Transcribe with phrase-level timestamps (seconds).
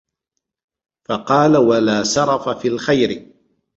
[1.09, 3.31] فَقَالَ وَلَا سَرَفَ فِي الْخَيْرِ